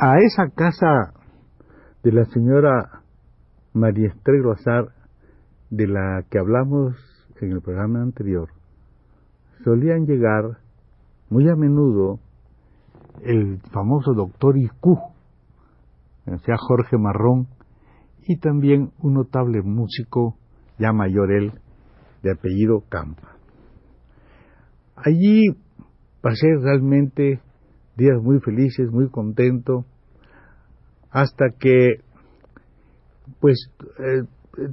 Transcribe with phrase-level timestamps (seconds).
[0.00, 1.12] A esa casa
[2.04, 3.02] de la señora
[3.72, 4.94] María Estrella Azar,
[5.70, 6.94] de la que hablamos
[7.40, 8.48] en el programa anterior,
[9.64, 10.58] solían llegar
[11.30, 12.20] muy a menudo
[13.24, 17.48] el famoso doctor Iscu, o sea, Jorge Marrón,
[18.22, 20.36] y también un notable músico,
[20.78, 21.54] ya mayor él,
[22.22, 23.36] de apellido Campa.
[24.94, 25.46] Allí
[26.20, 27.40] pasé realmente
[27.98, 29.84] días muy felices, muy contento,
[31.10, 32.00] hasta que,
[33.40, 34.22] pues, eh,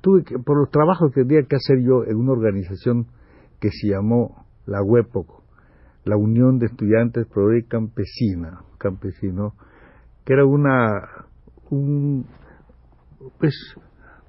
[0.02, 3.08] tuve que, por los trabajos que tenía que hacer yo en una organización
[3.59, 5.44] que se llamó la WEPOC,
[6.06, 9.53] la Unión de Estudiantes Pro Campesina, campesino,
[10.23, 11.26] que era una,
[11.72, 12.28] un,
[13.40, 13.56] pues,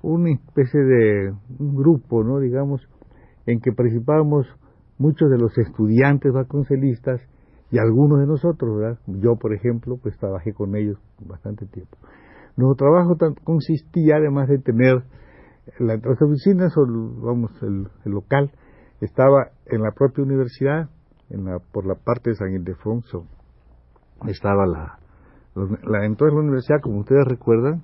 [0.02, 2.38] una especie de un grupo, ¿no?
[2.38, 2.80] Digamos,
[3.44, 4.46] en que participábamos
[4.96, 7.20] muchos de los estudiantes vasconcelistas
[7.70, 8.98] y algunos de nosotros, ¿verdad?
[9.06, 11.96] Yo, por ejemplo, pues trabajé con ellos bastante tiempo.
[12.56, 15.02] Nuestro trabajo consistía, además de tener
[15.78, 18.52] las oficinas o, vamos, el, local,
[19.00, 20.88] estaba en la propia universidad,
[21.28, 23.26] en la, por la parte de San Ildefonso,
[24.26, 24.98] estaba la,
[25.54, 27.82] la, entonces la universidad, como ustedes recuerdan,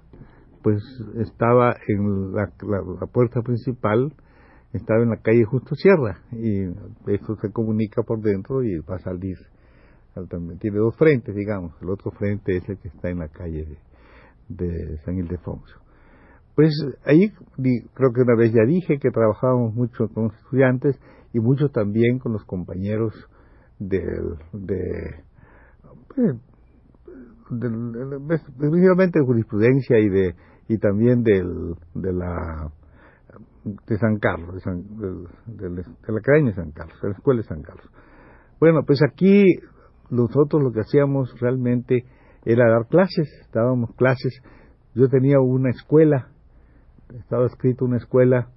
[0.62, 0.81] pues
[1.17, 4.15] estaba en la, la, puerta principal,
[4.73, 6.69] estaba en la calle Justo Sierra, y
[7.12, 9.37] esto se comunica por dentro y va a salir.
[10.61, 11.73] Tiene dos frentes, digamos.
[11.81, 13.78] El otro frente es el que está en la calle
[14.49, 15.83] de, de San Ildefonso.
[16.55, 16.71] Pues
[17.05, 17.31] ahí
[17.95, 21.00] creo que una vez ya dije que trabajábamos mucho con los estudiantes
[21.33, 23.15] y mucho también con los compañeros
[23.78, 25.25] del, de,
[26.15, 26.37] pues,
[27.50, 30.34] de, jurisprudencia y de
[30.69, 32.71] y también del, de la
[33.87, 37.62] de San Carlos, de, de, la Academia de San Carlos, de la Escuela de San
[37.62, 37.89] Carlos.
[38.61, 39.44] Bueno, pues aquí
[40.12, 42.05] nosotros lo que hacíamos realmente
[42.45, 44.41] era dar clases, dábamos clases.
[44.95, 46.33] Yo tenía una escuela
[47.19, 48.49] estaba escrito una escuela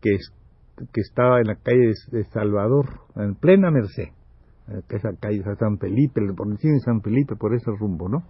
[0.00, 0.16] que,
[0.92, 2.86] que estaba en la calle de Salvador,
[3.16, 4.12] en plena Merced,
[4.88, 8.22] que esa calle de San Felipe, por decir de San Felipe, por ese rumbo, ¿no?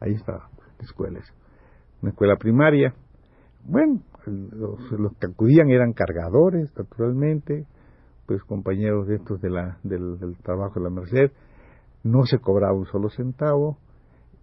[0.00, 0.48] Ahí estaba
[0.78, 1.20] la escuela.
[2.02, 2.94] Una escuela primaria.
[3.64, 7.66] Bueno, los, que acudían eran cargadores, naturalmente,
[8.26, 11.30] pues compañeros de estos de la, del trabajo de la Merced.
[12.04, 13.78] No se cobraba un solo centavo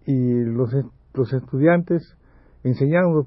[0.06, 0.70] y los,
[1.14, 2.16] los estudiantes
[2.64, 3.26] enseñaban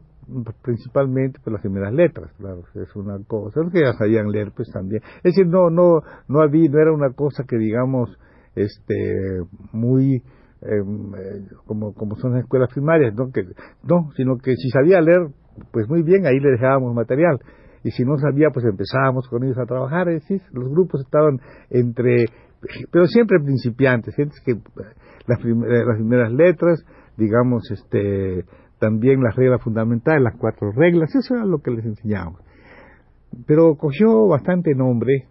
[0.62, 4.70] principalmente por las primeras letras, claro, es una cosa, los que ya sabían leer pues
[4.72, 8.10] también, es decir, no, no, no había, no era una cosa que digamos,
[8.56, 9.42] este,
[9.72, 10.24] muy,
[10.62, 13.32] em, eh, como, como son las escuelas primarias, ¿no?
[13.32, 13.44] Que,
[13.84, 15.28] no, sino que si sabía leer,
[15.72, 17.40] pues muy bien, ahí le dejábamos material,
[17.84, 21.40] y si no sabía, pues empezábamos con ellos a trabajar, es decir, los grupos estaban
[21.70, 22.26] entre,
[22.92, 24.56] pero siempre principiantes, gente que
[25.28, 26.84] las, las primeras letras,
[27.18, 28.46] digamos, este,
[28.80, 32.42] también las reglas fundamentales, las cuatro reglas, eso era lo que les enseñábamos.
[33.48, 35.28] Pero cogió bastante nombre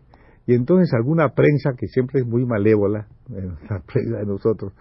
[0.46, 4.72] y entonces alguna prensa que siempre es muy malévola, la prensa de nosotros,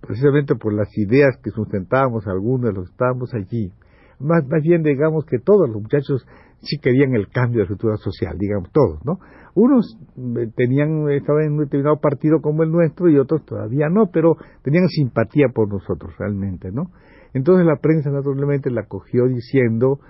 [0.00, 3.72] precisamente por las ideas que sustentábamos algunos los estábamos allí,
[4.18, 6.26] más, más bien digamos que todos los muchachos
[6.60, 9.18] sí querían el cambio de estructura social, digamos todos, ¿no?
[9.54, 14.10] Unos eh, tenían, estaban en un determinado partido como el nuestro y otros todavía no,
[14.12, 16.90] pero tenían simpatía por nosotros realmente, ¿no?
[17.34, 20.00] Entonces la prensa naturalmente la cogió diciendo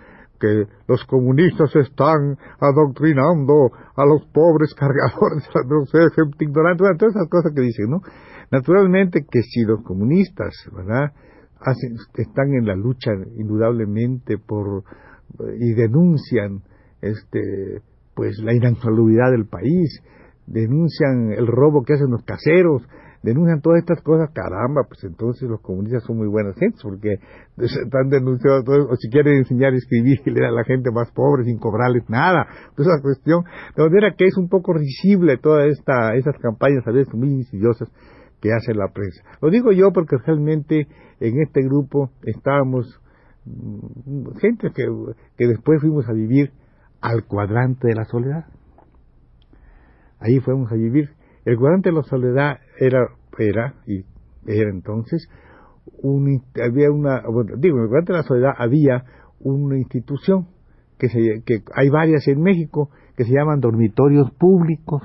[0.41, 7.29] que los comunistas están adoctrinando a los pobres cargadores, a los gente ignorantes, todas esas
[7.29, 8.01] cosas que dicen, ¿no?
[8.51, 11.13] Naturalmente que si los comunistas, ¿verdad?,
[11.61, 14.85] Hacen, están en la lucha indudablemente por
[15.59, 16.63] y denuncian
[17.01, 17.83] este
[18.15, 20.03] pues la insalubridad del país,
[20.47, 22.83] denuncian el robo que hacen los caseros,
[23.23, 27.15] denuncian todas estas cosas, caramba, pues entonces los comunistas son muy buenas gentes, porque
[27.57, 31.11] están denunciando todo, o si quieren enseñar a escribir y leer a la gente más
[31.13, 33.45] pobre sin cobrarles nada, toda esa cuestión,
[33.77, 37.89] de manera que es un poco risible toda esta, esas campañas a veces muy insidiosas
[38.41, 39.23] que hace la prensa.
[39.41, 40.87] Lo digo yo porque realmente
[41.21, 43.01] en este grupo estábamos
[44.41, 44.85] gente que,
[45.37, 46.53] que después fuimos a vivir
[47.01, 48.47] al cuadrante de la soledad.
[50.21, 51.11] Ahí fuimos a vivir.
[51.45, 53.09] El cuadrante de la soledad era,
[53.39, 54.05] era, y
[54.47, 55.29] era entonces,
[56.03, 57.23] un, había una,
[57.59, 59.05] digo, en el cuadrante de la soledad había
[59.41, 60.49] una institución
[60.99, 65.03] que, se, que hay varias en México que se llaman dormitorios públicos.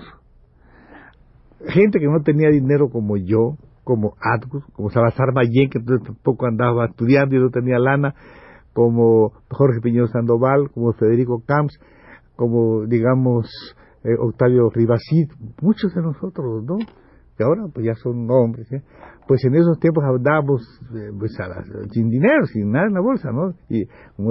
[1.67, 6.45] Gente que no tenía dinero como yo, como Atgus, como Salazar Mayen, que entonces tampoco
[6.45, 8.15] andaba estudiando y no tenía lana,
[8.73, 11.79] como Jorge Piñón Sandoval, como Federico Camps,
[12.35, 13.47] como, digamos,
[14.03, 15.29] eh, Octavio Ribacid,
[15.61, 16.77] muchos de nosotros, ¿no?
[17.37, 18.81] Que ahora pues ya son hombres, ¿eh?
[19.27, 20.61] Pues en esos tiempos andábamos
[20.93, 21.37] eh, pues,
[21.91, 23.53] sin dinero, sin nada en la bolsa, ¿no?
[23.69, 23.85] Y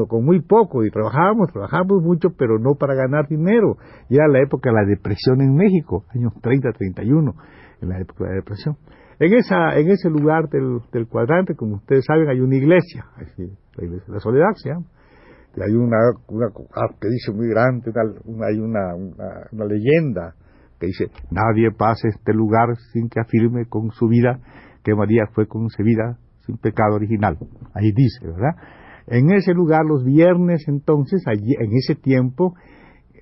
[0.06, 3.76] con muy poco, y trabajábamos, trabajábamos mucho, pero no para ganar dinero.
[4.08, 7.34] Y era la época de la depresión en México, años 30, 31,
[7.80, 8.76] en la época de la depresión.
[9.22, 13.84] En, esa, en ese lugar del, del cuadrante, como ustedes saben, hay una iglesia, la
[13.84, 14.86] iglesia de la soledad se llama.
[15.64, 15.96] Hay una,
[16.26, 16.48] una
[17.00, 20.34] que dice muy grande, hay una, una, leyenda
[20.80, 24.40] que dice, nadie pase este lugar sin que afirme con su vida
[24.82, 27.38] que María fue concebida sin pecado original.
[27.74, 28.56] Ahí dice, ¿verdad?
[29.06, 32.56] En ese lugar, los viernes entonces, allí, en ese tiempo,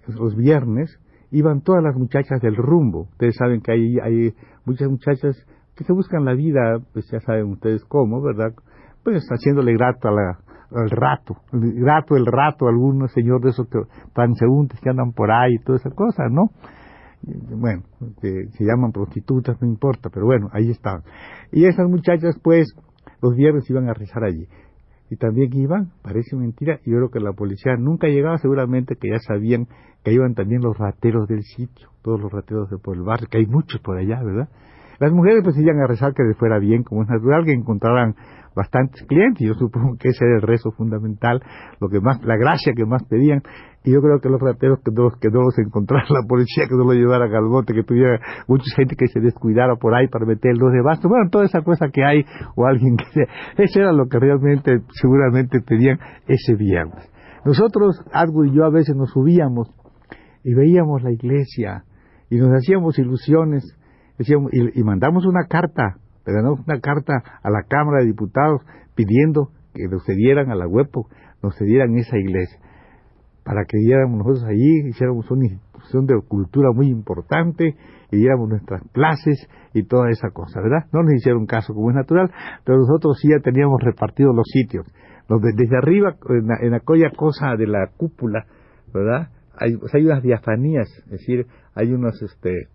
[0.07, 0.99] los viernes,
[1.31, 3.03] iban todas las muchachas del rumbo.
[3.13, 5.37] Ustedes saben que hay, hay muchas muchachas
[5.81, 8.53] que se buscan la vida, pues ya saben ustedes cómo, ¿verdad?
[9.03, 10.39] Pues haciéndole grato a la,
[10.73, 13.79] al rato, grato el rato a algunos señores de esos que,
[14.13, 16.51] transeúntes que andan por ahí y todas esas cosas, ¿no?
[17.23, 17.85] Bueno,
[18.21, 21.03] que se llaman prostitutas, no importa, pero bueno, ahí estaban.
[21.51, 22.75] Y esas muchachas, pues,
[23.23, 24.49] los viernes iban a rezar allí.
[25.09, 29.09] Y también iban, parece mentira, y yo creo que la policía nunca llegaba, seguramente que
[29.09, 29.67] ya sabían
[30.05, 33.39] que iban también los rateros del sitio, todos los rateros de por el barrio, que
[33.39, 34.51] hay muchos por allá, ¿verdad?
[35.01, 38.15] Las mujeres pues iban a rezar que les fuera bien, como es natural, que encontraran
[38.55, 39.47] bastantes clientes.
[39.47, 41.43] Yo supongo que ese era el rezo fundamental,
[41.81, 43.43] lo que más, la gracia que más pedían.
[43.83, 46.85] Y yo creo que los rateros que no, que los encontrara la policía, que no
[46.85, 50.59] lo llevara al bote, que tuviera mucha gente que se descuidara por ahí para meter
[50.59, 51.09] los de basto.
[51.09, 53.27] Bueno, toda esa cosa que hay, o alguien que sea.
[53.57, 55.99] Eso era lo que realmente, seguramente pedían
[56.29, 57.11] ese viernes.
[57.47, 59.71] Nosotros, algo y yo a veces nos subíamos
[60.45, 61.85] y veíamos la iglesia
[62.29, 63.65] y nos hacíamos ilusiones
[64.21, 65.97] y, mandamos una carta,
[66.27, 68.63] mandamos una carta a la Cámara de Diputados
[68.95, 71.09] pidiendo que nos cedieran a la huepo,
[71.43, 72.59] nos cedieran esa iglesia,
[73.45, 77.77] para que diéramos nosotros allí, hiciéramos una institución de cultura muy importante,
[78.11, 80.87] y diéramos nuestras clases y toda esa cosa, ¿verdad?
[80.93, 82.31] No nos hicieron caso como es natural,
[82.65, 84.87] pero nosotros sí ya teníamos repartido los sitios.
[85.29, 86.17] desde arriba,
[86.61, 88.47] en, aquella cosa de la cúpula,
[88.93, 89.29] ¿verdad?
[89.57, 92.67] Hay, hay unas diafanías, es decir, hay unos, este,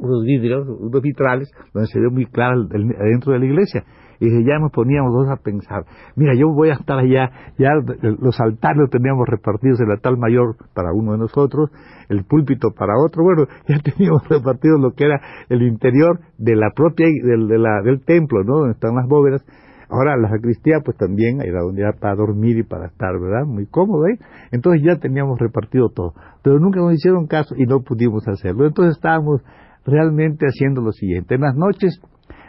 [0.00, 3.84] unos vidrios, unos vitrales, donde se ve muy claro dentro de la iglesia.
[4.20, 5.84] Y ya nos poníamos dos a pensar,
[6.16, 7.70] mira, yo voy a estar allá, ya
[8.02, 11.70] los altares los teníamos repartidos, el altar mayor para uno de nosotros,
[12.08, 16.70] el púlpito para otro, bueno, ya teníamos repartido lo que era el interior de la
[16.74, 18.58] propia, del, de la, del templo, ¿no?
[18.58, 19.44] Donde están las bóvedas.
[19.90, 23.46] Ahora la sacristía pues también era donde era para dormir y para estar, ¿verdad?
[23.46, 24.18] Muy cómodo, ¿eh?
[24.50, 26.12] Entonces ya teníamos repartido todo,
[26.42, 28.66] pero nunca nos hicieron caso y no pudimos hacerlo.
[28.66, 29.42] Entonces estábamos
[29.88, 31.34] realmente haciendo lo siguiente.
[31.34, 32.00] En las noches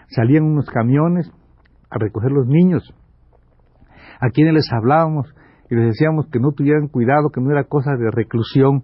[0.10, 1.32] salían unos camiones
[1.90, 2.94] a recoger los niños,
[4.20, 5.34] a quienes les hablábamos
[5.70, 8.84] y les decíamos que no tuvieran cuidado, que no era cosa de reclusión,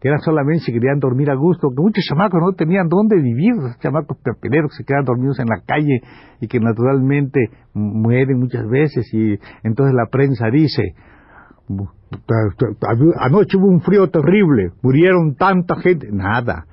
[0.00, 3.52] que era solamente si querían dormir a gusto, que muchos chamacos no tenían dónde vivir,
[3.80, 6.00] chamacos pepeleros que se quedan dormidos en la calle
[6.40, 10.94] y que naturalmente mueren muchas veces y entonces la prensa dice,
[13.20, 16.66] anoche hubo un frío terrible, murieron tanta gente, nada,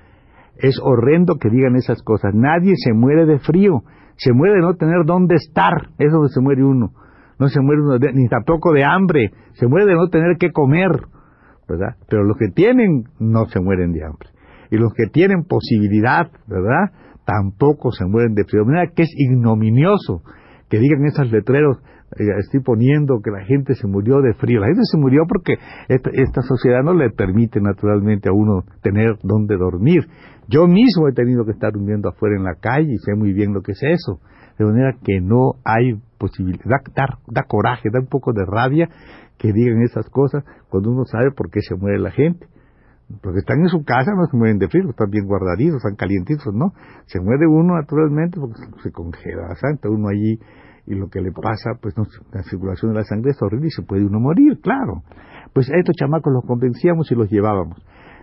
[0.59, 2.33] es horrendo que digan esas cosas.
[2.33, 3.83] Nadie se muere de frío,
[4.17, 6.91] se muere de no tener dónde estar, es donde se muere uno.
[7.39, 10.91] No se muere uno ni tampoco de hambre, se muere de no tener que comer,
[11.67, 11.95] ¿verdad?
[12.09, 14.29] Pero los que tienen no se mueren de hambre.
[14.69, 16.91] Y los que tienen posibilidad, ¿verdad?
[17.25, 18.63] Tampoco se mueren de frío.
[18.63, 20.21] De manera que es ignominioso
[20.69, 21.77] que digan esos letreros,
[22.17, 24.59] estoy poniendo que la gente se murió de frío.
[24.59, 25.55] La gente se murió porque
[25.87, 30.07] esta, sociedad no le permite naturalmente a uno tener donde dormir.
[30.47, 33.53] Yo mismo he tenido que estar durmiendo afuera en la calle y sé muy bien
[33.53, 34.19] lo que es eso.
[34.57, 36.81] De manera que no hay posibilidad,
[37.27, 38.89] da, coraje, da un poco de rabia
[39.37, 42.47] que digan esas cosas cuando uno sabe por qué se muere la gente.
[43.21, 46.53] Porque están en su casa, no se mueren de frío, están bien guardaditos, están calientitos,
[46.53, 46.73] ¿no?
[47.07, 50.39] Se muere uno naturalmente porque se congela la santa, uno allí
[50.89, 51.93] y lo que le pasa, pues
[52.33, 55.03] la circulación de la sangre es horrible y se puede uno morir, claro.
[55.53, 57.77] Pues a estos chamacos los convencíamos y los llevábamos.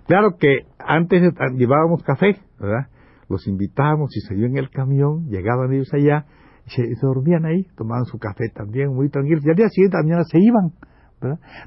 [0.06, 1.22] Claro que antes
[1.56, 2.88] llevábamos café, ¿verdad?
[3.28, 6.26] Los invitábamos y se en el camión, llegaban ellos allá,
[6.66, 10.24] y se, dormían ahí, tomaban su café también muy tranquilos, y al día siguiente mañana
[10.24, 10.72] se iban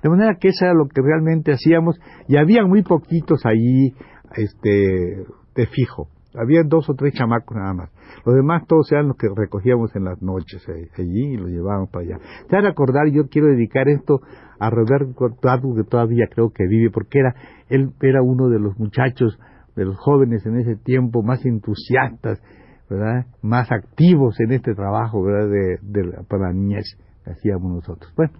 [0.03, 3.95] De manera que eso era lo que realmente hacíamos y había muy poquitos allí
[4.35, 5.25] este,
[5.55, 6.09] de fijo.
[6.41, 7.89] Había dos o tres chamacos nada más.
[8.25, 11.89] Los demás todos eran los que recogíamos en las noches eh, allí y los llevábamos
[11.89, 12.17] para allá.
[12.47, 14.21] Te a recordar, yo quiero dedicar esto
[14.59, 17.35] a Roberto Tatu, que todavía creo que vive, porque era,
[17.69, 19.39] él era uno de los muchachos,
[19.75, 22.41] de los jóvenes en ese tiempo más entusiastas,
[22.89, 23.25] ¿verdad?
[23.41, 25.49] Más activos en este trabajo, ¿verdad?
[25.81, 28.11] De, para la niñez que hacíamos nosotros.
[28.15, 28.33] Bueno,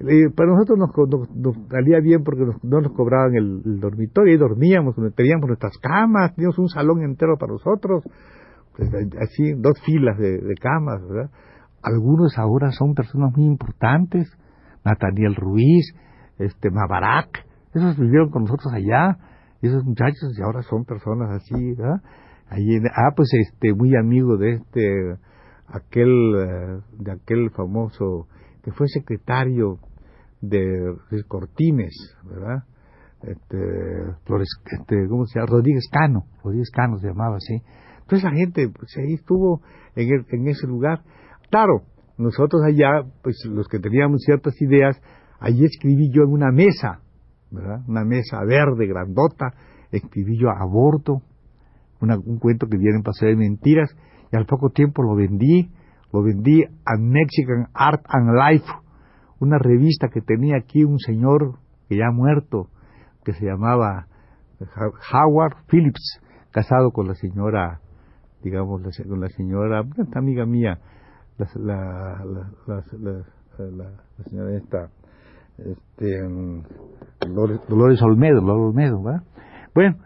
[0.00, 5.46] eh, para nosotros nos, salía bien porque no nos cobraban el, dormitorio y dormíamos, teníamos
[5.46, 8.04] nuestras camas, teníamos un salón entero para nosotros,
[8.76, 11.00] pues, así, dos filas de, camas.
[11.82, 14.28] Algunos ahora son personas muy importantes,
[14.84, 15.94] Nathaniel Ruiz,
[16.38, 19.18] este Mabarak, esos vivieron con nosotros allá,
[19.62, 22.02] esos muchachos y ahora son personas así, ¿verdad?
[22.94, 25.16] ah, pues este, muy amigo de este,
[25.68, 28.28] aquel, eh, de aquel famoso
[28.64, 29.78] que fue secretario
[30.40, 30.96] de,
[31.28, 31.94] Cortines,
[32.24, 32.64] ¿verdad?
[33.22, 33.56] Este,
[34.24, 35.52] Flores, este, ¿cómo se llama?
[35.52, 37.62] Rodríguez Cano, Rodríguez Cano se llamaba así.
[38.00, 39.62] Entonces la gente, pues ahí estuvo
[39.96, 41.02] en, en ese lugar.
[41.50, 41.82] Claro,
[42.18, 45.00] nosotros allá, pues los que teníamos ciertas ideas,
[45.40, 47.00] allí escribí yo en una mesa,
[47.50, 47.80] ¿verdad?
[47.86, 49.54] Una mesa verde, grandota,
[49.90, 51.22] escribí yo aborto,
[52.00, 53.94] un cuento que viene para ser mentiras,
[54.32, 55.70] y al poco tiempo lo vendí,
[56.14, 58.66] lo vendí a Mexican Art and Life,
[59.40, 62.68] una revista que tenía aquí un señor que ya ha muerto,
[63.24, 64.06] que se llamaba
[65.12, 66.20] Howard Phillips,
[66.52, 67.80] casado con la señora,
[68.44, 70.78] digamos, con la señora, una amiga mía,
[71.36, 72.82] la, la,
[73.58, 73.90] la,
[74.24, 74.90] señora esta,
[75.58, 76.62] este, mm,
[77.34, 79.22] Dolores, Olmedo, Dolores Olmedo, ¿verdad?
[79.74, 79.96] Bueno,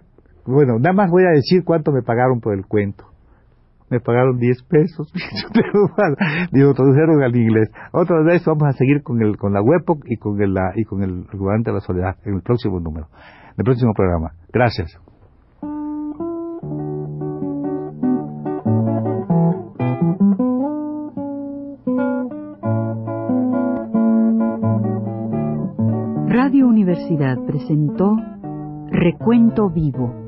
[0.46, 3.07] bueno, nada más voy a decir cuánto me pagaron por el cuento
[3.90, 5.12] me pagaron 10 pesos.
[6.52, 7.70] Digo, tradujeron al inglés.
[7.92, 11.02] Otra vez vamos a seguir con el con la webbook y con el y con
[11.02, 13.08] el de la soledad en el próximo número,
[13.44, 14.32] en el próximo programa.
[14.52, 14.98] Gracias.
[26.28, 28.16] Radio Universidad presentó
[28.90, 30.27] Recuento Vivo